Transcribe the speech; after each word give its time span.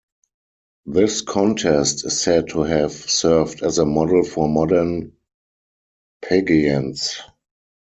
This 0.87 1.21
contest 1.21 2.05
is 2.07 2.19
said 2.23 2.47
to 2.49 2.63
have 2.63 2.91
served 2.91 3.61
as 3.61 3.77
a 3.77 3.85
model 3.85 4.23
for 4.23 4.49
modern 4.49 5.11
pageants. 6.27 7.19